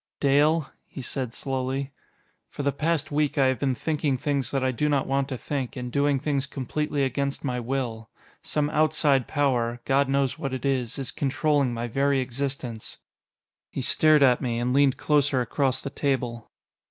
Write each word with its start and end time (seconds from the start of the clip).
"Dale," 0.19 0.67
he 0.87 1.03
said 1.03 1.31
slowly, 1.31 1.91
"for 2.49 2.63
the 2.63 2.71
past 2.71 3.11
week 3.11 3.37
I 3.37 3.45
have 3.45 3.59
been 3.59 3.75
thinking 3.75 4.17
things 4.17 4.49
that 4.49 4.63
I 4.63 4.71
do 4.71 4.89
not 4.89 5.05
want 5.05 5.27
to 5.29 5.37
think 5.37 5.75
and 5.75 5.91
doing 5.91 6.17
things 6.17 6.47
completely 6.47 7.03
against 7.03 7.43
my 7.43 7.59
will. 7.59 8.09
Some 8.41 8.71
outside 8.71 9.27
power 9.27 9.79
God 9.85 10.09
knows 10.09 10.39
what 10.39 10.55
it 10.55 10.65
is 10.65 10.97
is 10.97 11.11
controlling 11.11 11.71
my 11.71 11.87
very 11.87 12.19
existence." 12.19 12.97
He 13.69 13.83
stared 13.83 14.23
at 14.23 14.41
me, 14.41 14.57
and 14.57 14.73
leaned 14.73 14.97
closer 14.97 15.39
across 15.39 15.81
the 15.81 15.91
table. 15.91 16.49